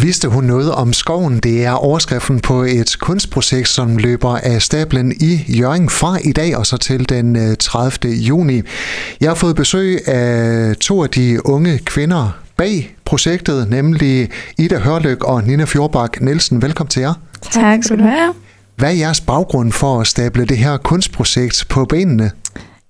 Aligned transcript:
Vidste 0.00 0.28
hun 0.28 0.44
noget 0.44 0.72
om 0.72 0.92
skoven? 0.92 1.38
Det 1.38 1.64
er 1.64 1.70
overskriften 1.72 2.40
på 2.40 2.62
et 2.62 2.96
kunstprojekt, 3.00 3.68
som 3.68 3.96
løber 3.96 4.36
af 4.36 4.62
stablen 4.62 5.12
i 5.20 5.44
Jørgen 5.58 5.90
fra 5.90 6.18
i 6.24 6.32
dag 6.32 6.56
og 6.56 6.66
så 6.66 6.76
til 6.76 7.08
den 7.08 7.56
30. 7.56 8.12
Øh, 8.12 8.28
juni. 8.28 8.62
Jeg 9.20 9.30
har 9.30 9.34
fået 9.34 9.56
besøg 9.56 10.08
af 10.08 10.76
to 10.76 11.02
af 11.02 11.10
de 11.10 11.46
unge 11.46 11.78
kvinder 11.78 12.38
bag 12.56 12.96
projektet, 13.04 13.70
nemlig 13.70 14.30
Ida 14.58 14.78
Hørløk 14.78 15.24
og 15.24 15.44
Nina 15.44 15.64
Fjordbak 15.64 16.20
Nielsen. 16.20 16.62
Velkommen 16.62 16.90
til 16.90 17.00
jer. 17.00 17.14
Tak 17.52 17.84
skal 17.84 17.98
du 17.98 18.04
have. 18.04 18.34
Hvad 18.76 18.88
er 18.88 18.94
jeres 18.94 19.20
baggrund 19.20 19.72
for 19.72 20.00
at 20.00 20.06
stable 20.06 20.44
det 20.44 20.58
her 20.58 20.76
kunstprojekt 20.76 21.66
på 21.68 21.84
benene? 21.84 22.30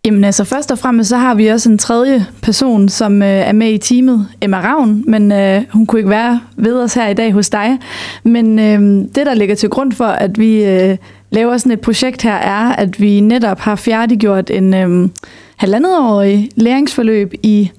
Jamen 0.08 0.24
altså 0.24 0.44
først 0.44 0.70
og 0.70 0.78
fremmest 0.78 1.08
så 1.08 1.16
har 1.16 1.34
vi 1.34 1.46
også 1.46 1.70
en 1.70 1.78
tredje 1.78 2.26
person, 2.42 2.88
som 2.88 3.22
øh, 3.22 3.28
er 3.28 3.52
med 3.52 3.72
i 3.72 3.78
teamet, 3.78 4.28
Emma 4.40 4.60
Ravn, 4.60 5.04
men 5.06 5.32
øh, 5.32 5.62
hun 5.72 5.86
kunne 5.86 5.98
ikke 5.98 6.10
være 6.10 6.40
ved 6.56 6.82
os 6.82 6.94
her 6.94 7.08
i 7.08 7.14
dag 7.14 7.32
hos 7.32 7.50
dig. 7.50 7.78
Men 8.22 8.58
øh, 8.58 8.80
det, 9.14 9.26
der 9.26 9.34
ligger 9.34 9.54
til 9.54 9.68
grund 9.68 9.92
for, 9.92 10.04
at 10.04 10.38
vi 10.38 10.64
øh, 10.64 10.96
laver 11.30 11.56
sådan 11.56 11.72
et 11.72 11.80
projekt 11.80 12.22
her, 12.22 12.34
er, 12.34 12.72
at 12.72 13.00
vi 13.00 13.20
netop 13.20 13.60
har 13.60 13.76
færdiggjort 13.76 14.50
en 14.50 14.74
øh, 14.74 15.08
halvandetårig 15.56 16.50
læringsforløb 16.56 17.34
i, 17.42 17.70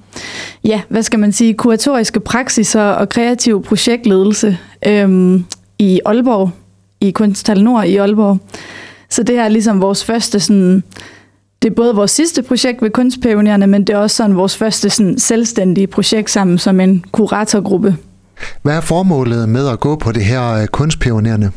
ja, 0.64 0.82
hvad 0.90 1.04
skal 1.04 1.20
man 1.20 1.32
sige, 1.32 1.54
kuratoriske 1.54 2.20
praksiser 2.20 2.84
og 2.84 3.10
kreativ 3.10 3.64
projektledelse 3.64 4.58
øh, 4.88 5.40
i 5.80 6.00
Aalborg, 6.06 6.52
i 7.02 7.12
Kunsthal 7.12 7.64
Nord 7.64 7.86
i 7.86 7.96
Aalborg. 7.96 8.38
Så 9.10 9.24
det 9.24 9.36
her 9.36 9.44
er 9.44 9.50
ligesom 9.50 9.82
vores 9.82 10.06
første 10.06 10.40
sådan 10.40 10.84
det 11.62 11.70
er 11.70 11.74
både 11.76 11.96
vores 11.96 12.12
sidste 12.12 12.42
projekt 12.42 12.82
ved 12.82 12.90
Kunstpionererne, 12.90 13.68
men 13.68 13.84
det 13.84 13.94
er 13.94 13.98
også 13.98 14.16
sådan 14.16 14.36
vores 14.36 14.58
første 14.58 14.90
sådan 14.90 15.20
selvstændige 15.20 15.88
projekt 15.88 16.30
sammen 16.30 16.58
som 16.58 16.80
en 16.80 17.06
kuratorgruppe. 17.12 17.98
Hvad 18.62 18.76
er 18.76 18.82
formålet 18.82 19.50
med 19.50 19.68
at 19.68 19.80
gå 19.80 19.96
på 19.96 20.12
det 20.12 20.24
her 20.24 20.52
øh, 20.52 20.68
Kunstpionererne? 20.68 21.52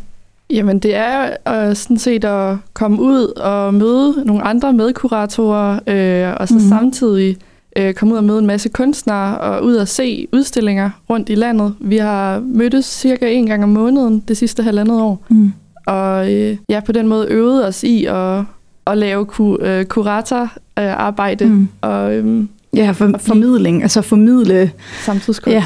Jamen 0.50 0.78
det 0.78 0.94
er 0.94 1.28
uh, 1.50 1.76
sådan 1.76 1.98
set 1.98 2.24
at 2.24 2.56
komme 2.72 3.02
ud 3.02 3.26
og 3.26 3.74
møde 3.74 4.24
nogle 4.24 4.42
andre 4.42 4.72
medkuratorer, 4.72 5.78
øh, 5.86 6.36
og 6.40 6.48
så 6.48 6.54
mm. 6.54 6.60
samtidig 6.60 7.36
øh, 7.76 7.94
komme 7.94 8.14
ud 8.14 8.18
og 8.18 8.24
møde 8.24 8.38
en 8.38 8.46
masse 8.46 8.68
kunstnere 8.68 9.38
og 9.38 9.64
ud 9.64 9.74
og 9.74 9.88
se 9.88 10.28
udstillinger 10.32 10.90
rundt 11.10 11.28
i 11.28 11.34
landet. 11.34 11.74
Vi 11.80 11.96
har 11.96 12.40
mødtes 12.40 12.84
cirka 12.84 13.32
en 13.32 13.46
gang 13.46 13.62
om 13.62 13.68
måneden 13.68 14.20
det 14.28 14.36
sidste 14.36 14.62
halvandet 14.62 15.00
år, 15.00 15.24
mm. 15.28 15.52
og 15.86 16.32
øh, 16.32 16.56
ja, 16.68 16.80
på 16.80 16.92
den 16.92 17.08
måde 17.08 17.26
øvet 17.30 17.66
os 17.66 17.84
i 17.84 18.04
at 18.04 18.44
at 18.86 18.98
lave 18.98 19.26
ku, 19.26 19.56
øh, 19.56 19.84
kuratorarbejde. 19.84 21.44
Mm. 21.44 21.68
Og, 21.80 22.14
øhm, 22.14 22.48
ja, 22.76 22.90
for, 22.90 23.12
formidling, 23.18 23.82
altså 23.82 24.02
formidle 24.02 24.70
samtidskunst. 25.04 25.54
Ja. 25.54 25.64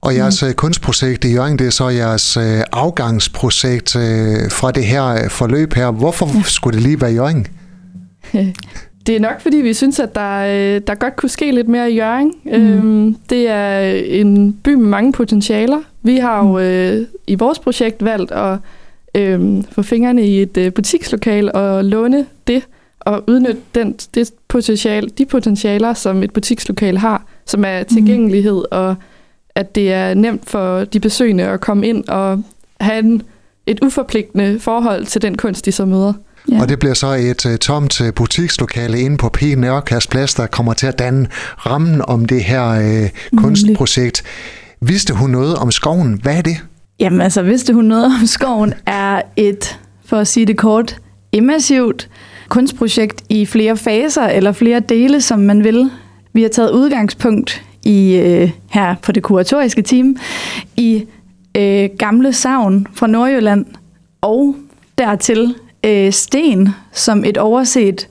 Og 0.00 0.14
jeres 0.14 0.42
mm. 0.42 0.52
kunstprojekt 0.52 1.24
i 1.24 1.32
Jørgen, 1.32 1.58
det 1.58 1.66
er 1.66 1.70
så 1.70 1.88
jeres 1.88 2.36
øh, 2.36 2.60
afgangsprojekt 2.72 3.96
øh, 3.96 4.50
fra 4.50 4.70
det 4.70 4.84
her 4.84 5.06
øh, 5.06 5.30
forløb 5.30 5.72
her. 5.72 5.90
Hvorfor 5.90 6.26
ja. 6.34 6.42
skulle 6.42 6.74
det 6.74 6.82
lige 6.82 7.00
være 7.00 7.12
Jørgen? 7.12 7.46
Det 9.06 9.16
er 9.16 9.20
nok, 9.20 9.40
fordi 9.40 9.56
vi 9.56 9.74
synes, 9.74 9.98
at 9.98 10.14
der, 10.14 10.38
øh, 10.38 10.80
der 10.86 10.94
godt 10.94 11.16
kunne 11.16 11.28
ske 11.28 11.52
lidt 11.52 11.68
mere 11.68 11.90
i 11.90 11.96
Jørgen. 11.96 12.32
Mm. 12.44 12.50
Øhm, 12.52 13.16
det 13.30 13.48
er 13.48 13.80
en 13.90 14.52
by 14.52 14.68
med 14.68 14.86
mange 14.86 15.12
potentialer. 15.12 15.78
Vi 16.02 16.16
har 16.16 16.38
jo 16.38 16.52
mm. 16.52 16.58
øh, 16.58 17.06
i 17.26 17.34
vores 17.34 17.58
projekt 17.58 18.04
valgt 18.04 18.32
at 18.32 18.58
øh, 19.14 19.64
få 19.72 19.82
fingrene 19.82 20.26
i 20.26 20.42
et 20.42 20.56
øh, 20.56 20.72
butikslokal 20.72 21.52
og 21.54 21.84
låne 21.84 22.26
det 22.46 22.62
og 23.00 23.24
udnytte 23.28 23.60
den, 23.74 23.94
det 24.14 24.30
potentiale, 24.48 25.08
de 25.18 25.26
potentialer, 25.26 25.94
som 25.94 26.22
et 26.22 26.32
butikslokal 26.32 26.98
har, 26.98 27.24
som 27.46 27.64
er 27.64 27.78
mhm. 27.78 27.88
tilgængelighed 27.88 28.56
mm. 28.56 28.78
og 28.78 28.96
at 29.54 29.74
det 29.74 29.92
er 29.92 30.14
nemt 30.14 30.50
for 30.50 30.84
de 30.84 31.00
besøgende 31.00 31.44
at 31.44 31.60
komme 31.60 31.86
ind 31.86 32.08
og 32.08 32.42
have 32.80 32.98
en, 32.98 33.22
et 33.66 33.78
uforpligtende 33.82 34.60
forhold 34.60 35.06
til 35.06 35.22
den 35.22 35.36
kunst, 35.36 35.66
de 35.66 35.72
så 35.72 35.84
møder. 35.84 36.12
Ja. 36.52 36.60
Og 36.60 36.68
det 36.68 36.78
bliver 36.78 36.94
så 36.94 37.06
et 37.06 37.46
uh, 37.46 37.54
tomt 37.56 38.00
uh, 38.00 38.14
butikslokale 38.14 39.00
inde 39.00 39.16
på 39.16 39.28
P. 39.28 39.42
Nørkast 39.42 40.10
Plads, 40.10 40.34
der 40.34 40.46
kommer 40.46 40.72
til 40.72 40.86
at 40.86 40.98
danne 40.98 41.28
rammen 41.66 42.02
om 42.08 42.24
det 42.24 42.44
her 42.44 43.02
uh, 43.02 43.40
kunstprojekt. 43.42 44.22
Vidste 44.80 45.14
hun 45.14 45.30
noget 45.30 45.56
om 45.56 45.70
skoven? 45.70 46.18
Hvad 46.22 46.36
er 46.36 46.42
det? 46.42 46.56
Jamen 47.00 47.20
altså, 47.20 47.42
vidste 47.42 47.74
hun 47.74 47.84
noget 47.84 48.04
om 48.04 48.26
skoven, 48.26 48.74
er 48.86 49.22
et, 49.36 49.78
for 50.04 50.16
at 50.16 50.26
sige 50.26 50.46
det 50.46 50.56
kort, 50.56 50.96
immersivt 51.32 52.08
kunstprojekt 52.48 53.24
i 53.28 53.46
flere 53.46 53.76
faser 53.76 54.22
eller 54.22 54.52
flere 54.52 54.80
dele, 54.80 55.20
som 55.20 55.38
man 55.38 55.64
vil. 55.64 55.90
Vi 56.32 56.42
har 56.42 56.48
taget 56.48 56.70
udgangspunkt 56.70 57.62
i 57.84 58.16
øh, 58.16 58.50
her 58.70 58.94
på 59.02 59.12
det 59.12 59.22
kuratoriske 59.22 59.82
team 59.82 60.16
i 60.76 61.04
øh, 61.56 61.90
gamle 61.98 62.32
savn 62.32 62.86
fra 62.94 63.06
Nordjylland 63.06 63.66
og 64.20 64.56
dertil 64.98 65.54
øh, 65.86 66.12
sten 66.12 66.68
som 66.92 67.24
et 67.24 67.38
overset 67.38 68.08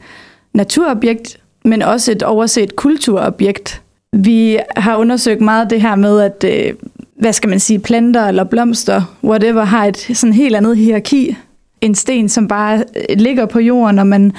naturobjekt, 0.54 1.40
men 1.66 1.82
også 1.82 2.12
et 2.12 2.24
overset 2.24 2.76
kulturobjekt. 2.76 3.82
Vi 4.14 4.60
har 4.78 4.96
undersøgt 4.96 5.42
meget 5.42 5.70
det 5.70 5.82
her 5.82 5.96
med, 5.96 6.22
at 6.22 6.44
øh, 6.44 6.74
hvad 7.20 7.34
skal 7.34 7.50
man 7.50 7.60
sige, 7.60 7.80
planter 7.80 8.28
eller 8.28 8.44
blomster, 8.44 9.16
whatever, 9.24 9.64
har 9.64 9.86
et 9.86 9.98
sådan 9.98 10.34
helt 10.34 10.56
andet 10.56 10.78
hierarki. 10.78 11.36
En 11.82 11.96
sten, 11.96 12.30
som 12.30 12.48
bare 12.48 12.84
øh, 13.10 13.18
ligger 13.18 13.46
på 13.46 13.60
jorden, 13.60 14.00
og 14.00 14.08
man 14.08 14.34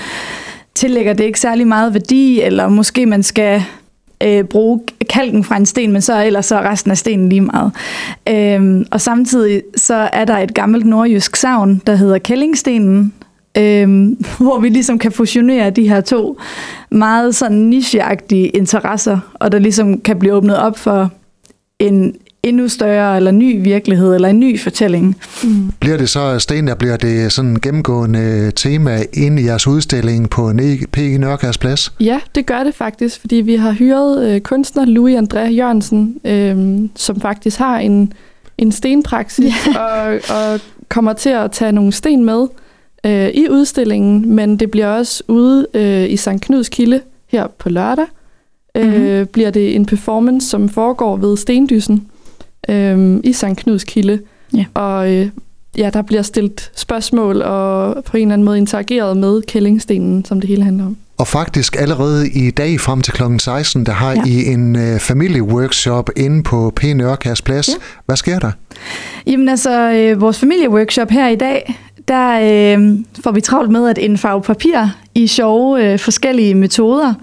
tillægger 0.74 1.12
det 1.12 1.24
ikke 1.24 1.40
særlig 1.40 1.66
meget 1.66 1.94
værdi, 1.94 2.40
eller 2.40 2.68
måske 2.68 3.06
man 3.06 3.22
skal 3.22 3.62
øh, 4.24 4.44
bruge 4.44 4.80
kalken 5.10 5.44
fra 5.44 5.56
en 5.56 5.66
sten, 5.66 5.92
men 5.92 6.02
så 6.02 6.24
ellers 6.24 6.46
så 6.46 6.56
er 6.56 6.70
resten 6.70 6.90
af 6.90 6.98
stenen 6.98 7.28
lige 7.28 7.40
meget. 7.40 7.72
Øhm, 8.28 8.86
og 8.90 9.00
samtidig 9.00 9.62
så 9.76 10.08
er 10.12 10.24
der 10.24 10.38
et 10.38 10.54
gammelt 10.54 10.86
nordjysk 10.86 11.36
savn, 11.36 11.82
der 11.86 11.94
hedder 11.94 12.18
Kællingstenen, 12.18 13.12
øhm, 13.56 14.24
hvor 14.40 14.60
vi 14.60 14.68
ligesom 14.68 14.98
kan 14.98 15.12
fusionere 15.12 15.70
de 15.70 15.88
her 15.88 16.00
to 16.00 16.38
meget 16.90 17.34
sådan 17.34 17.58
nicheagtige 17.58 18.48
interesser, 18.48 19.18
og 19.34 19.52
der 19.52 19.58
ligesom 19.58 20.00
kan 20.00 20.18
blive 20.18 20.34
åbnet 20.34 20.58
op 20.58 20.78
for 20.78 21.10
en, 21.78 22.14
endnu 22.42 22.68
større 22.68 23.16
eller 23.16 23.30
ny 23.30 23.62
virkelighed 23.62 24.14
eller 24.14 24.28
en 24.28 24.40
ny 24.40 24.60
fortælling. 24.60 25.16
Mm. 25.44 25.72
Bliver 25.80 25.96
det 25.96 26.08
så, 26.08 26.38
Sten, 26.38 26.66
der 26.66 26.74
bliver 26.74 26.96
det 26.96 27.32
sådan 27.32 27.56
gennemgående 27.62 28.52
tema 28.56 28.98
ind 29.12 29.40
i 29.40 29.44
jeres 29.44 29.66
udstilling 29.66 30.30
på 30.30 30.52
P. 30.92 30.98
Nørkærs 30.98 31.58
Plads? 31.58 31.92
Ja, 32.00 32.20
det 32.34 32.46
gør 32.46 32.64
det 32.64 32.74
faktisk, 32.74 33.20
fordi 33.20 33.36
vi 33.36 33.54
har 33.54 33.72
hyret 33.72 34.28
øh, 34.28 34.40
kunstner 34.40 34.84
Louis 34.84 35.16
André 35.16 35.40
Jørgensen, 35.40 36.20
øh, 36.24 36.88
som 36.96 37.20
faktisk 37.20 37.58
har 37.58 37.78
en, 37.78 38.12
en 38.58 38.72
stenpraksis 38.72 39.54
yeah. 39.54 40.06
og, 40.06 40.12
og 40.12 40.60
kommer 40.88 41.12
til 41.12 41.30
at 41.30 41.50
tage 41.52 41.72
nogle 41.72 41.92
sten 41.92 42.24
med 42.24 42.46
øh, 43.06 43.28
i 43.28 43.48
udstillingen, 43.50 44.34
men 44.34 44.56
det 44.56 44.70
bliver 44.70 44.86
også 44.86 45.22
ude 45.28 45.66
øh, 45.74 46.10
i 46.10 46.16
St. 46.16 46.40
Knuds 46.40 46.68
Kilde 46.68 47.00
her 47.26 47.46
på 47.58 47.68
lørdag. 47.68 48.06
Mm-hmm. 48.74 48.92
Øh, 48.92 49.26
bliver 49.26 49.50
det 49.50 49.76
en 49.76 49.86
performance, 49.86 50.48
som 50.48 50.68
foregår 50.68 51.16
ved 51.16 51.36
Stendyssen, 51.36 52.06
øh, 52.70 53.20
i 53.24 53.32
St. 53.32 53.56
Knuds 53.56 53.84
Kilde. 53.84 54.20
Ja. 54.56 54.64
Og 54.74 55.12
øh, 55.12 55.28
ja, 55.76 55.90
der 55.92 56.02
bliver 56.02 56.22
stillet 56.22 56.70
spørgsmål 56.76 57.42
og 57.42 58.04
på 58.04 58.16
en 58.16 58.22
eller 58.22 58.32
anden 58.32 58.44
måde 58.44 58.58
interageret 58.58 59.16
med 59.16 59.42
kællingstenen, 59.42 60.24
som 60.24 60.40
det 60.40 60.48
hele 60.48 60.62
handler 60.62 60.86
om. 60.86 60.96
Og 61.18 61.26
faktisk 61.26 61.76
allerede 61.78 62.30
i 62.30 62.50
dag 62.50 62.80
frem 62.80 63.02
til 63.02 63.12
kl. 63.12 63.22
16, 63.38 63.86
der 63.86 63.92
har 63.92 64.12
ja. 64.12 64.22
I 64.26 64.46
en 64.46 64.76
øh, 64.76 64.98
familieworkshop 64.98 66.10
inde 66.16 66.42
på 66.42 66.72
P. 66.76 66.84
Nørkærs 66.84 67.42
Plads. 67.42 67.68
Ja. 67.68 67.74
Hvad 68.06 68.16
sker 68.16 68.38
der? 68.38 68.50
Jamen 69.26 69.48
altså, 69.48 69.92
øh, 69.92 70.20
vores 70.20 70.38
familieworkshop 70.38 71.10
her 71.10 71.28
i 71.28 71.36
dag, 71.36 71.74
der 72.08 72.30
øh, 72.30 72.98
får 73.24 73.32
vi 73.32 73.40
travlt 73.40 73.70
med 73.70 73.88
at 73.88 73.98
indfarve 73.98 74.42
papir 74.42 74.88
i 75.14 75.26
sjove 75.26 75.92
øh, 75.92 75.98
forskellige 75.98 76.54
metoder. 76.54 77.14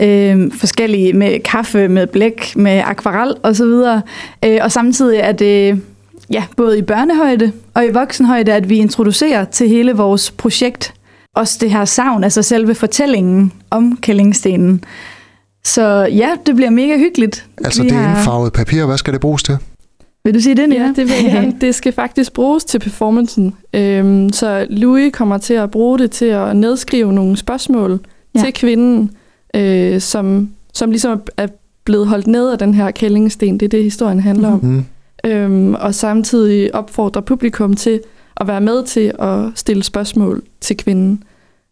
Øh, 0.00 0.52
forskellige 0.52 1.12
med 1.12 1.40
kaffe, 1.40 1.88
med 1.88 2.06
blæk, 2.06 2.56
med 2.56 2.82
akvarel 2.84 3.34
osv. 3.42 4.00
Øh, 4.44 4.58
og 4.62 4.72
samtidig 4.72 5.18
er 5.18 5.32
det 5.32 5.82
ja, 6.30 6.44
både 6.56 6.78
i 6.78 6.82
børnehøjde 6.82 7.52
og 7.74 7.86
i 7.86 7.90
voksenhøjde, 7.90 8.52
at 8.52 8.68
vi 8.68 8.76
introducerer 8.76 9.44
til 9.44 9.68
hele 9.68 9.92
vores 9.92 10.30
projekt 10.30 10.94
også 11.36 11.58
det 11.60 11.70
her 11.70 11.84
savn, 11.84 12.24
altså 12.24 12.42
selve 12.42 12.74
fortællingen 12.74 13.52
om 13.70 13.96
Kællingstenen. 13.96 14.84
Så 15.64 16.08
ja, 16.12 16.30
det 16.46 16.56
bliver 16.56 16.70
mega 16.70 16.98
hyggeligt. 16.98 17.46
Altså 17.64 17.82
vi 17.82 17.88
det 17.88 17.96
har... 17.96 18.16
indfarvet 18.16 18.52
papir, 18.52 18.86
hvad 18.86 18.98
skal 18.98 19.12
det 19.12 19.20
bruges 19.20 19.42
til? 19.42 19.58
Vil 20.24 20.34
du 20.34 20.40
sige 20.40 20.54
det, 20.54 20.74
Ja, 20.74 20.92
det 20.96 21.08
vil 21.08 21.24
jeg. 21.24 21.54
Det 21.60 21.74
skal 21.74 21.92
faktisk 21.92 22.32
bruges 22.32 22.64
til 22.64 22.78
performancen. 22.78 23.54
Øhm, 23.72 24.32
så 24.32 24.66
Louis 24.70 25.12
kommer 25.12 25.38
til 25.38 25.54
at 25.54 25.70
bruge 25.70 25.98
det 25.98 26.10
til 26.10 26.24
at 26.24 26.56
nedskrive 26.56 27.12
nogle 27.12 27.36
spørgsmål 27.36 28.00
ja. 28.34 28.40
til 28.40 28.52
kvinden, 28.52 29.10
øh, 29.56 30.00
som, 30.00 30.50
som 30.72 30.90
ligesom 30.90 31.22
er 31.36 31.46
blevet 31.84 32.06
holdt 32.06 32.26
ned 32.26 32.50
af 32.50 32.58
den 32.58 32.74
her 32.74 32.90
kællingsten. 32.90 33.60
Det 33.60 33.66
er 33.66 33.68
det, 33.68 33.84
historien 33.84 34.20
handler 34.20 34.50
mm-hmm. 34.50 34.68
om. 34.68 34.74
Mhm. 34.74 34.86
Øhm, 35.24 35.74
og 35.74 35.94
samtidig 35.94 36.74
opfordrer 36.74 37.22
publikum 37.22 37.74
til 37.74 38.00
at 38.36 38.46
være 38.46 38.60
med 38.60 38.84
til 38.84 39.12
at 39.18 39.38
stille 39.54 39.82
spørgsmål 39.82 40.42
til 40.60 40.76
kvinden. 40.76 41.24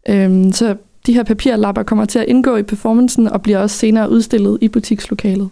Øhm, 0.08 0.52
så 0.52 0.76
de 1.06 1.12
her 1.12 1.22
papirlapper 1.22 1.82
kommer 1.82 2.04
til 2.04 2.18
at 2.18 2.24
indgå 2.28 2.56
i 2.56 2.62
performancen 2.62 3.28
og 3.28 3.42
bliver 3.42 3.58
også 3.58 3.78
senere 3.78 4.10
udstillet 4.10 4.58
i 4.60 4.68
butikslokalet. 4.68 5.48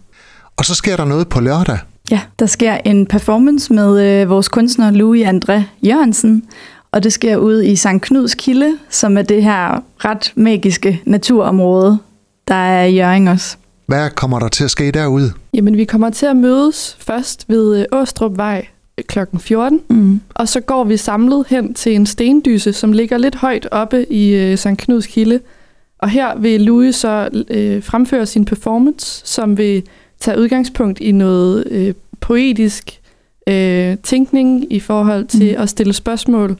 Og 0.56 0.64
så 0.64 0.74
sker 0.74 0.96
der 0.96 1.04
noget 1.04 1.28
på 1.28 1.40
lørdag. 1.40 1.78
Ja, 2.10 2.20
der 2.38 2.46
sker 2.46 2.74
en 2.84 3.06
performance 3.06 3.72
med 3.72 4.20
øh, 4.22 4.30
vores 4.30 4.48
kunstner 4.48 4.90
Louis 4.90 5.26
André 5.26 5.60
Jørgensen, 5.82 6.44
og 6.92 7.02
det 7.04 7.12
sker 7.12 7.36
ude 7.36 7.66
i 7.66 7.76
St. 7.76 7.86
Knuds 8.00 8.34
Kilde, 8.34 8.78
som 8.90 9.18
er 9.18 9.22
det 9.22 9.42
her 9.42 9.82
ret 10.04 10.32
magiske 10.36 11.02
naturområde, 11.04 11.98
der 12.48 12.54
er 12.54 12.84
i 12.84 12.96
Jørgen 12.96 13.28
også. 13.28 13.56
Hvad 13.86 14.10
kommer 14.10 14.38
der 14.38 14.48
til 14.48 14.64
at 14.64 14.70
ske 14.70 14.90
derude? 14.90 15.32
Jamen, 15.54 15.76
vi 15.76 15.84
kommer 15.84 16.10
til 16.10 16.26
at 16.26 16.36
mødes 16.36 16.96
først 17.00 17.44
ved 17.48 17.78
øh, 17.78 17.84
Åstrupvej 17.92 18.66
kl. 19.08 19.18
14, 19.38 19.80
Mm. 19.88 20.20
og 20.34 20.48
så 20.48 20.60
går 20.60 20.84
vi 20.84 20.96
samlet 20.96 21.44
hen 21.48 21.74
til 21.74 21.94
en 21.94 22.06
stendyse, 22.06 22.72
som 22.72 22.92
ligger 22.92 23.18
lidt 23.18 23.34
højt 23.34 23.68
oppe 23.72 24.12
i 24.12 24.30
øh, 24.34 24.56
St. 24.58 24.68
Knuds 24.78 25.06
Kilde. 25.06 25.40
Og 25.98 26.08
her 26.08 26.38
vil 26.38 26.60
Louis 26.60 26.96
så 26.96 27.28
øh, 27.50 27.82
fremføre 27.82 28.26
sin 28.26 28.44
performance, 28.44 29.22
som 29.24 29.58
vil 29.58 29.82
tage 30.20 30.38
udgangspunkt 30.38 31.00
i 31.00 31.12
noget 31.12 31.64
øh, 31.70 31.94
poetisk 32.20 33.00
øh, 33.46 33.96
tænkning 34.02 34.72
i 34.72 34.80
forhold 34.80 35.26
til 35.26 35.54
Mm. 35.56 35.62
at 35.62 35.68
stille 35.70 35.92
spørgsmål 35.92 36.56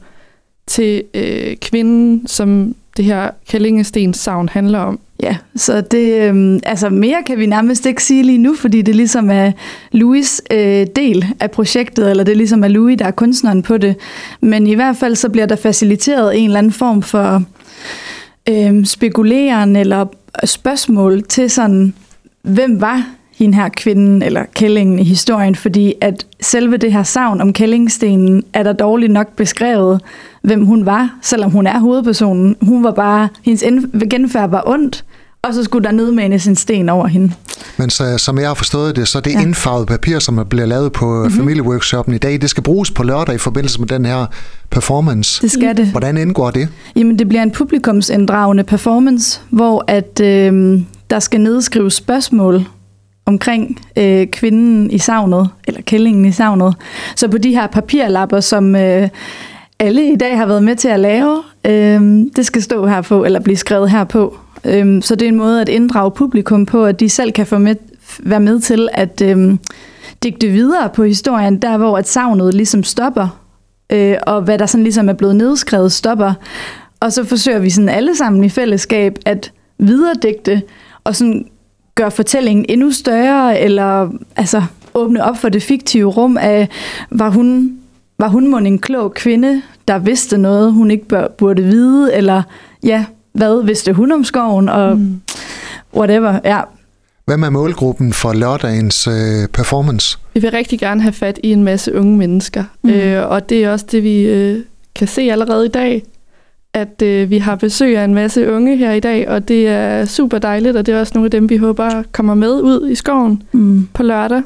til 0.67 1.03
øh, 1.13 1.55
kvinden, 1.57 2.27
som 2.27 2.75
det 2.97 3.05
her 3.05 3.29
Kællingestens 3.49 4.17
savn 4.17 4.49
handler 4.49 4.79
om. 4.79 4.99
Ja, 5.23 5.37
så 5.55 5.81
det, 5.81 6.21
øhm, 6.21 6.59
altså 6.63 6.89
mere 6.89 7.23
kan 7.25 7.39
vi 7.39 7.45
nærmest 7.45 7.85
ikke 7.85 8.03
sige 8.03 8.23
lige 8.23 8.37
nu, 8.37 8.55
fordi 8.55 8.81
det 8.81 8.95
ligesom 8.95 9.29
er 9.29 9.51
Louis 9.91 10.41
øh, 10.51 10.87
del 10.95 11.25
af 11.39 11.51
projektet, 11.51 12.09
eller 12.09 12.23
det 12.23 12.37
ligesom 12.37 12.63
er 12.63 12.67
Louis, 12.67 12.97
der 12.97 13.05
er 13.05 13.11
kunstneren 13.11 13.63
på 13.63 13.77
det. 13.77 13.95
Men 14.41 14.67
i 14.67 14.73
hvert 14.73 14.97
fald 14.97 15.15
så 15.15 15.29
bliver 15.29 15.45
der 15.45 15.55
faciliteret 15.55 16.37
en 16.39 16.45
eller 16.45 16.57
anden 16.57 16.71
form 16.71 17.01
for 17.01 17.43
øh, 18.49 18.85
spekuleren 18.85 19.75
eller 19.75 20.05
spørgsmål 20.45 21.23
til 21.23 21.49
sådan, 21.49 21.93
hvem 22.41 22.81
var 22.81 23.07
hende 23.39 23.55
her 23.55 23.69
kvinden 23.69 24.21
eller 24.21 24.45
kællingen 24.55 24.99
i 24.99 25.03
historien, 25.03 25.55
fordi 25.55 25.93
at 26.01 26.25
selve 26.41 26.77
det 26.77 26.93
her 26.93 27.03
savn 27.03 27.41
om 27.41 27.53
kællingstenen 27.53 28.43
er 28.53 28.63
der 28.63 28.73
dårligt 28.73 29.11
nok 29.11 29.35
beskrevet, 29.35 30.01
hvem 30.41 30.65
hun 30.65 30.85
var, 30.85 31.09
selvom 31.21 31.51
hun 31.51 31.67
er 31.67 31.79
hovedpersonen. 31.79 32.55
Hun 32.61 32.83
var 32.83 32.91
bare, 32.91 33.29
hendes 33.43 33.63
genfærd 34.09 34.49
var 34.49 34.63
ondt, 34.65 35.05
og 35.41 35.53
så 35.53 35.63
skulle 35.63 35.83
der 35.83 35.91
nedmanes 35.91 36.47
en 36.47 36.55
sten 36.55 36.89
over 36.89 37.07
hende. 37.07 37.31
Men 37.77 37.89
så, 37.89 38.17
som 38.17 38.39
jeg 38.39 38.47
har 38.47 38.53
forstået 38.53 38.95
det, 38.95 39.07
så 39.07 39.17
er 39.17 39.21
det. 39.21 39.33
Ja. 39.33 39.41
indfarvet 39.41 39.87
papir, 39.87 40.19
som 40.19 40.45
bliver 40.49 40.65
lavet 40.65 40.91
på 40.91 41.05
mm-hmm. 41.05 41.31
familieworkshoppen 41.31 42.13
i 42.13 42.17
dag, 42.17 42.41
det 42.41 42.49
skal 42.49 42.63
bruges 42.63 42.91
på 42.91 43.03
lørdag 43.03 43.35
i 43.35 43.37
forbindelse 43.37 43.79
med 43.79 43.87
den 43.87 44.05
her 44.05 44.25
performance. 44.69 45.41
Det 45.41 45.51
skal 45.51 45.77
det. 45.77 45.85
Hvordan 45.85 46.17
indgår 46.17 46.51
det? 46.51 46.67
Jamen, 46.95 47.19
det 47.19 47.29
bliver 47.29 47.43
en 47.43 47.51
publikumsinddragende 47.51 48.63
performance, 48.63 49.41
hvor 49.49 49.83
at 49.87 50.19
øh, 50.23 50.81
der 51.09 51.19
skal 51.19 51.41
nedskrives 51.41 51.93
spørgsmål 51.93 52.65
omkring 53.29 53.81
øh, 53.97 54.27
kvinden 54.27 54.91
i 54.91 54.97
savnet, 54.97 55.49
eller 55.67 55.81
kællingen 55.81 56.25
i 56.25 56.31
savnet. 56.31 56.75
Så 57.15 57.27
på 57.27 57.37
de 57.37 57.51
her 57.51 57.67
papirlapper, 57.67 58.39
som 58.39 58.75
øh, 58.75 59.09
alle 59.79 60.11
i 60.11 60.15
dag 60.15 60.37
har 60.37 60.45
været 60.45 60.63
med 60.63 60.75
til 60.75 60.87
at 60.87 60.99
lave, 60.99 61.43
øh, 61.65 62.01
det 62.35 62.45
skal 62.45 62.61
stå 62.61 62.87
her 62.87 63.01
på, 63.01 63.25
eller 63.25 63.39
blive 63.39 63.57
skrevet 63.57 63.89
her 63.89 64.03
på. 64.03 64.37
Øh, 64.65 65.01
så 65.01 65.15
det 65.15 65.25
er 65.25 65.29
en 65.29 65.37
måde 65.37 65.61
at 65.61 65.69
inddrage 65.69 66.11
publikum 66.11 66.65
på, 66.65 66.85
at 66.85 66.99
de 66.99 67.09
selv 67.09 67.31
kan 67.31 67.45
få 67.45 67.57
med, 67.57 67.75
være 68.19 68.39
med 68.39 68.59
til 68.59 68.89
at 68.93 69.21
øh, 69.21 69.57
digte 70.23 70.47
videre 70.47 70.89
på 70.89 71.03
historien, 71.03 71.57
der 71.57 71.77
hvor 71.77 71.97
at 71.97 72.07
savnet 72.07 72.53
ligesom 72.53 72.83
stopper, 72.83 73.39
øh, 73.89 74.15
og 74.27 74.41
hvad 74.41 74.59
der 74.59 74.65
sådan 74.65 74.83
ligesom 74.83 75.09
er 75.09 75.13
blevet 75.13 75.35
nedskrevet 75.35 75.91
stopper. 75.91 76.33
Og 76.99 77.13
så 77.13 77.23
forsøger 77.23 77.59
vi 77.59 77.69
sådan 77.69 77.89
alle 77.89 78.15
sammen 78.15 78.43
i 78.43 78.49
fællesskab 78.49 79.17
at 79.25 79.51
videredigte 79.77 80.61
og 81.03 81.15
sådan 81.15 81.45
gøre 81.99 82.11
fortællingen 82.11 82.65
endnu 82.69 82.91
større, 82.91 83.59
eller 83.59 84.09
altså 84.35 84.63
åbne 84.93 85.23
op 85.23 85.37
for 85.37 85.49
det 85.49 85.63
fiktive 85.63 86.09
rum 86.09 86.37
af, 86.37 86.69
var 87.11 87.29
hun, 87.29 87.77
var 88.19 88.27
hun 88.27 88.47
mon 88.47 88.65
en 88.65 88.79
klog 88.79 89.13
kvinde, 89.13 89.61
der 89.87 89.99
vidste 89.99 90.37
noget, 90.37 90.73
hun 90.73 90.91
ikke 90.91 91.07
bør, 91.07 91.27
burde 91.27 91.63
vide, 91.63 92.15
eller 92.15 92.43
ja, 92.83 93.05
hvad 93.33 93.65
vidste 93.65 93.93
hun 93.93 94.11
om 94.11 94.23
skoven, 94.23 94.69
og 94.69 94.97
mm. 94.97 95.21
whatever, 95.95 96.39
ja. 96.45 96.61
Hvem 97.25 97.43
er 97.43 97.49
målgruppen 97.49 98.13
for 98.13 98.33
lørdagens 98.33 99.07
øh, 99.07 99.47
performance? 99.53 100.17
Vi 100.33 100.39
vil 100.39 100.51
rigtig 100.51 100.79
gerne 100.79 101.01
have 101.01 101.13
fat 101.13 101.39
i 101.43 101.51
en 101.51 101.63
masse 101.63 101.95
unge 101.95 102.17
mennesker, 102.17 102.63
mm. 102.83 102.89
øh, 102.89 103.29
og 103.29 103.49
det 103.49 103.63
er 103.63 103.71
også 103.71 103.85
det, 103.91 104.03
vi 104.03 104.21
øh, 104.21 104.59
kan 104.95 105.07
se 105.07 105.21
allerede 105.21 105.65
i 105.65 105.69
dag, 105.69 106.03
at 106.73 107.01
øh, 107.01 107.29
vi 107.29 107.37
har 107.37 107.55
besøg 107.55 107.97
af 107.97 108.03
en 108.03 108.13
masse 108.13 108.51
unge 108.51 108.77
her 108.77 108.91
i 108.91 108.99
dag, 108.99 109.29
og 109.29 109.47
det 109.47 109.67
er 109.67 110.05
super 110.05 110.37
dejligt, 110.37 110.77
og 110.77 110.85
det 110.85 110.93
er 110.95 110.99
også 110.99 111.11
nogle 111.15 111.25
af 111.27 111.31
dem, 111.31 111.49
vi 111.49 111.57
håber 111.57 112.03
kommer 112.11 112.33
med 112.33 112.61
ud 112.61 112.89
i 112.89 112.95
skoven 112.95 113.43
Mm. 113.51 113.87
på 113.93 114.03
lørdag, 114.03 114.41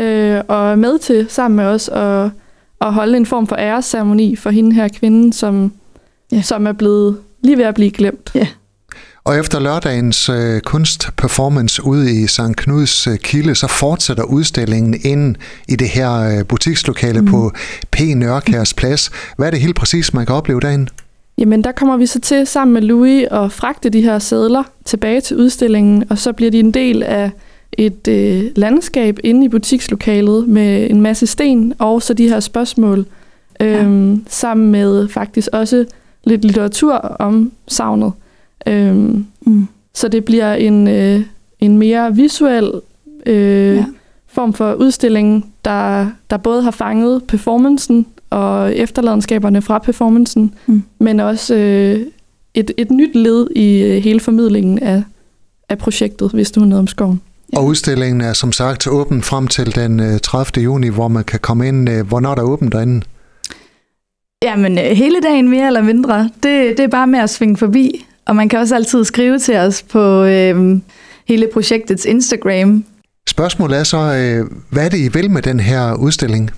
øh, 0.00 0.40
og 0.48 0.70
er 0.72 0.76
med 0.76 0.98
til 0.98 1.26
sammen 1.28 1.56
med 1.56 1.64
os 1.64 1.88
at, 1.88 2.30
at 2.80 2.92
holde 2.94 3.16
en 3.16 3.26
form 3.26 3.46
for 3.46 3.56
æresceremoni 3.56 4.36
for 4.36 4.50
hende 4.50 4.74
her 4.74 4.88
kvinde, 4.88 5.32
som, 5.32 5.72
Ja. 6.32 6.42
som 6.42 6.66
er 6.66 6.72
blevet 6.72 7.16
lige 7.42 7.58
ved 7.58 7.64
at 7.64 7.74
blive 7.74 7.90
glemt. 7.90 8.32
Og 9.24 9.38
efter 9.38 9.60
lørdagens 9.60 10.28
øh, 10.28 10.60
kunstperformance 10.60 11.84
ude 11.84 12.22
i 12.22 12.26
St. 12.26 12.40
Knuds 12.56 13.06
øh, 13.06 13.18
Kilde, 13.18 13.54
så 13.54 13.66
fortsætter 13.66 14.22
udstillingen 14.24 15.00
ind 15.04 15.36
i 15.68 15.76
det 15.76 15.88
her 15.88 16.12
øh, 16.38 16.44
butikslokale 16.46 17.20
mm. 17.20 17.26
på 17.26 17.52
P. 17.90 18.00
Nørkærs 18.00 18.74
Plads. 18.74 19.10
Hvad 19.36 19.46
er 19.46 19.50
det 19.50 19.60
helt 19.60 19.76
præcis, 19.76 20.14
man 20.14 20.26
kan 20.26 20.34
opleve 20.34 20.60
derinde? 20.60 20.86
Jamen, 21.38 21.64
der 21.64 21.72
kommer 21.72 21.96
vi 21.96 22.06
så 22.06 22.20
til 22.20 22.46
sammen 22.46 22.74
med 22.74 22.82
Louis 22.82 23.26
og 23.30 23.52
fragte 23.52 23.88
de 23.88 24.02
her 24.02 24.18
sædler 24.18 24.62
tilbage 24.84 25.20
til 25.20 25.36
udstillingen, 25.36 26.04
og 26.10 26.18
så 26.18 26.32
bliver 26.32 26.50
de 26.50 26.58
en 26.60 26.70
del 26.70 27.02
af 27.02 27.30
et 27.72 28.08
øh, 28.08 28.44
landskab 28.56 29.18
inde 29.24 29.44
i 29.46 29.48
butikslokalet 29.48 30.48
med 30.48 30.90
en 30.90 31.00
masse 31.00 31.26
sten 31.26 31.74
og 31.78 32.02
så 32.02 32.14
de 32.14 32.28
her 32.28 32.40
spørgsmål, 32.40 33.06
øhm, 33.60 34.24
sammen 34.28 34.70
med 34.70 35.08
faktisk 35.08 35.48
også 35.52 35.84
lidt 36.24 36.44
litteratur 36.44 36.92
om 36.94 37.52
savnet. 37.68 38.12
Øhm, 38.66 39.26
Mm. 39.46 39.66
så 39.94 40.08
det 40.08 40.24
bliver 40.24 40.54
en, 40.54 40.88
øh, 40.88 41.20
en 41.60 41.78
mere 41.78 42.16
visuel 42.16 42.70
øh, 43.26 43.34
Ja. 43.36 43.72
ja. 43.74 43.84
form 44.26 44.52
for 44.52 44.72
udstilling, 44.74 45.52
der, 45.64 46.06
der 46.30 46.36
både 46.36 46.62
har 46.62 46.70
fanget 46.70 47.24
performancen 47.24 48.06
og 48.34 48.76
efterladenskaberne 48.76 49.62
fra 49.62 49.78
performancen, 49.78 50.54
Mm. 50.66 50.82
men 51.00 51.20
også 51.20 51.54
øh, 51.54 52.00
et, 52.54 52.70
et 52.76 52.90
nyt 52.90 53.14
led 53.16 53.46
i 53.56 53.82
øh, 53.82 54.02
hele 54.02 54.20
formidlingen 54.20 54.78
af, 54.78 55.02
af 55.68 55.78
projektet, 55.78 56.30
hvis 56.30 56.50
du 56.50 56.60
har 56.60 56.66
noget 56.66 56.78
om 56.80 56.86
skoven. 56.86 57.20
Ja. 57.52 57.58
Og 57.58 57.66
udstillingen 57.66 58.20
er 58.20 58.32
som 58.32 58.52
sagt 58.52 58.86
åben 58.88 59.22
frem 59.22 59.48
til 59.48 59.74
den 59.74 60.00
øh, 60.00 60.20
30. 60.20 60.64
juni, 60.64 60.88
hvor 60.88 61.08
man 61.08 61.24
kan 61.24 61.40
komme 61.40 61.68
ind. 61.68 61.88
Øh, 61.88 62.06
hvornår 62.06 62.30
er 62.30 62.34
der 62.34 62.42
åbent 62.42 62.72
derinde? 62.72 63.00
Jamen, 64.42 64.78
øh, 64.78 64.84
hele 64.84 65.20
dagen 65.22 65.48
mere 65.50 65.66
eller 65.66 65.82
mindre, 65.82 66.30
det, 66.42 66.76
det 66.76 66.80
er 66.80 66.88
bare 66.88 67.06
med 67.06 67.18
at 67.18 67.30
svinge 67.30 67.56
forbi. 67.56 68.06
Og 68.26 68.36
man 68.36 68.48
kan 68.48 68.58
også 68.58 68.74
altid 68.74 69.04
skrive 69.04 69.38
til 69.38 69.56
os 69.56 69.82
på 69.82 70.24
øh, 70.24 70.78
hele 71.28 71.48
projektets 71.52 72.04
Instagram. 72.04 72.84
Spørgsmålet 73.28 73.78
er 73.78 73.84
så, 73.84 73.96
øh, 73.98 74.46
hvad 74.70 74.84
er 74.84 74.88
det, 74.88 74.98
I 74.98 75.08
vil 75.08 75.30
med 75.30 75.42
den 75.42 75.60
her 75.60 75.94
udstilling? 75.94 76.50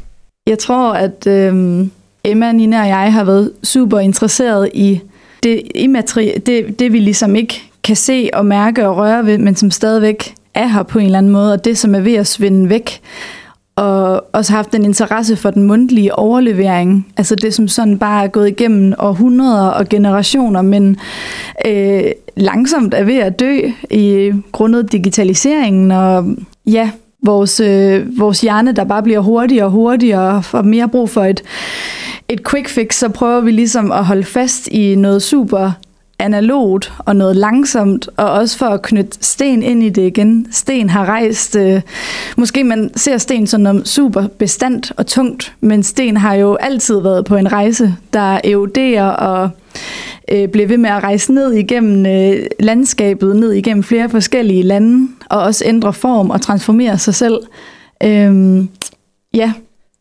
Jeg 0.46 0.58
tror, 0.58 0.92
at 0.92 1.26
øh, 1.26 1.86
Emma, 2.24 2.52
Nina 2.52 2.80
og 2.80 2.88
jeg 2.88 3.12
har 3.12 3.24
været 3.24 3.52
super 3.62 3.98
interesseret 3.98 4.70
i 4.74 5.00
det, 5.42 5.62
immateri- 5.76 6.38
det, 6.38 6.78
det, 6.78 6.92
vi 6.92 6.98
ligesom 6.98 7.36
ikke 7.36 7.62
kan 7.84 7.96
se 7.96 8.30
og 8.32 8.46
mærke 8.46 8.88
og 8.88 8.96
røre 8.96 9.26
ved, 9.26 9.38
men 9.38 9.56
som 9.56 9.70
stadigvæk 9.70 10.34
er 10.54 10.66
her 10.66 10.82
på 10.82 10.98
en 10.98 11.04
eller 11.04 11.18
anden 11.18 11.32
måde, 11.32 11.52
og 11.52 11.64
det, 11.64 11.78
som 11.78 11.94
er 11.94 12.00
ved 12.00 12.14
at 12.14 12.26
svinde 12.26 12.68
væk. 12.68 13.00
Og 13.76 14.24
også 14.32 14.52
haft 14.52 14.74
en 14.74 14.84
interesse 14.84 15.36
for 15.36 15.50
den 15.50 15.62
mundtlige 15.62 16.14
overlevering. 16.14 17.06
Altså 17.16 17.34
det, 17.34 17.54
som 17.54 17.68
sådan 17.68 17.98
bare 17.98 18.24
er 18.24 18.28
gået 18.28 18.48
igennem 18.48 18.94
århundreder 18.98 19.66
og 19.66 19.88
generationer, 19.88 20.62
men 20.62 20.96
øh, 21.66 22.04
langsomt 22.36 22.94
er 22.94 23.04
ved 23.04 23.16
at 23.16 23.40
dø 23.40 23.60
i 23.90 24.32
grundet 24.52 24.92
digitaliseringen 24.92 25.90
og 25.90 26.26
ja, 26.66 26.90
vores, 27.26 27.60
øh, 27.60 28.18
vores 28.18 28.40
hjerne, 28.40 28.72
der 28.72 28.84
bare 28.84 29.02
bliver 29.02 29.20
hurtigere 29.20 29.64
og 29.64 29.70
hurtigere 29.70 30.36
og 30.36 30.44
får 30.44 30.62
mere 30.62 30.88
brug 30.88 31.10
for 31.10 31.24
et, 31.24 31.42
et 32.28 32.48
quick 32.48 32.68
fix, 32.68 32.94
så 32.94 33.08
prøver 33.08 33.40
vi 33.40 33.50
ligesom 33.50 33.92
at 33.92 34.04
holde 34.04 34.24
fast 34.24 34.68
i 34.68 34.94
noget 34.94 35.22
super 35.22 35.70
analogt 36.18 36.92
og 36.98 37.16
noget 37.16 37.36
langsomt, 37.36 38.08
og 38.16 38.30
også 38.30 38.58
for 38.58 38.66
at 38.66 38.82
knytte 38.82 39.18
sten 39.20 39.62
ind 39.62 39.82
i 39.82 39.88
det 39.88 40.06
igen. 40.06 40.46
Sten 40.50 40.90
har 40.90 41.04
rejst, 41.04 41.56
øh, 41.56 41.80
måske 42.36 42.64
man 42.64 42.90
ser 42.96 43.18
sten 43.18 43.46
som 43.46 43.60
noget 43.60 43.88
super 43.88 44.26
bestandt 44.38 44.92
og 44.96 45.06
tungt, 45.06 45.54
men 45.60 45.82
sten 45.82 46.16
har 46.16 46.34
jo 46.34 46.54
altid 46.54 47.00
været 47.00 47.24
på 47.24 47.36
en 47.36 47.52
rejse, 47.52 47.94
der 48.12 48.40
eroderer 48.44 49.08
og 49.08 49.50
øh, 50.32 50.48
bliver 50.48 50.66
ved 50.66 50.78
med 50.78 50.90
at 50.90 51.02
rejse 51.02 51.32
ned 51.32 51.52
igennem 51.52 52.06
øh, 52.06 52.46
landskabet, 52.60 53.36
ned 53.36 53.52
igennem 53.52 53.82
flere 53.82 54.08
forskellige 54.08 54.62
lande, 54.62 55.08
og 55.30 55.42
også 55.42 55.64
ændre 55.66 55.92
form 55.92 56.30
og 56.30 56.40
transformere 56.40 56.98
sig 56.98 57.14
selv. 57.14 57.38
Øhm, 58.02 58.68
ja, 59.34 59.52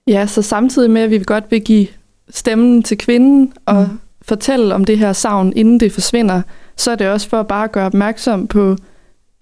Ja, 0.08 0.27
så 0.27 0.41
samtidig 0.41 0.91
med, 0.91 1.01
at 1.01 1.12
vi 1.12 1.24
godt 1.25 1.44
vil 1.50 1.62
give 1.62 1.88
stemmen 2.29 2.84
til 2.84 2.98
kvinden 2.98 3.53
og 3.65 3.88
mm. 3.91 4.00
fortælle 4.22 4.75
om 4.75 4.86
det 4.86 4.98
her 4.98 5.13
savn, 5.13 5.53
inden 5.55 5.79
det 5.79 5.91
forsvinder, 5.91 6.41
så 6.75 6.91
er 6.91 6.96
det 6.96 7.10
også 7.10 7.29
for 7.29 7.39
at 7.39 7.48
bare 7.48 7.67
gøre 7.67 7.86
opmærksom 7.86 8.48
på 8.48 8.75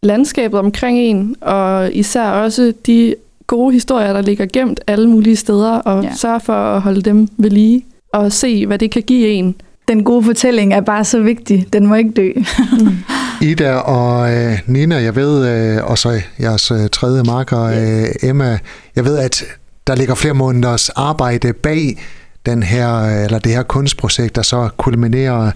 landskabet 0.03 0.59
omkring 0.59 0.99
en, 0.99 1.35
og 1.41 1.93
især 1.93 2.29
også 2.29 2.73
de 2.85 3.15
gode 3.47 3.73
historier, 3.73 4.13
der 4.13 4.21
ligger 4.21 4.45
gemt 4.45 4.81
alle 4.87 5.09
mulige 5.09 5.35
steder, 5.35 5.71
og 5.71 6.03
ja. 6.03 6.13
sørge 6.13 6.39
for 6.39 6.53
at 6.53 6.81
holde 6.81 7.01
dem 7.01 7.27
ved 7.37 7.49
lige, 7.49 7.85
og 8.13 8.31
se, 8.31 8.65
hvad 8.65 8.79
det 8.79 8.91
kan 8.91 9.03
give 9.03 9.27
en. 9.27 9.55
Den 9.87 10.03
gode 10.03 10.23
fortælling 10.23 10.73
er 10.73 10.81
bare 10.81 11.05
så 11.05 11.21
vigtig. 11.21 11.67
Den 11.73 11.87
må 11.87 11.95
ikke 11.95 12.11
dø. 12.11 12.31
Ida 13.51 13.75
og 13.75 14.33
øh, 14.33 14.59
Nina, 14.67 14.95
jeg 14.95 15.15
ved, 15.15 15.47
øh, 15.47 15.83
og 15.83 15.97
så 15.97 16.21
jeres 16.39 16.71
øh, 16.71 16.89
tredje 16.91 17.23
marker, 17.23 17.63
øh, 17.63 18.29
Emma, 18.29 18.59
jeg 18.95 19.05
ved, 19.05 19.17
at 19.17 19.43
der 19.87 19.95
ligger 19.95 20.15
flere 20.15 20.33
måneders 20.33 20.89
arbejde 20.89 21.53
bag 21.53 21.97
den 22.45 22.63
her, 22.63 23.01
eller 23.23 23.39
det 23.39 23.51
her 23.51 23.63
kunstprojekt, 23.63 24.35
der 24.35 24.41
så 24.41 24.69
kulminerer 24.77 25.51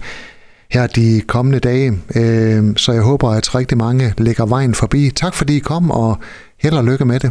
her 0.70 0.86
de 0.86 1.22
kommende 1.26 1.58
dage. 1.58 1.92
Øh, 2.16 2.76
så 2.76 2.92
jeg 2.92 3.02
håber, 3.02 3.30
at 3.30 3.54
rigtig 3.54 3.78
mange 3.78 4.14
lægger 4.18 4.46
vejen 4.46 4.74
forbi. 4.74 5.10
Tak 5.10 5.34
fordi 5.34 5.56
I 5.56 5.58
kom, 5.58 5.90
og 5.90 6.18
held 6.62 6.74
og 6.74 6.84
lykke 6.84 7.04
med 7.04 7.20
det. 7.20 7.30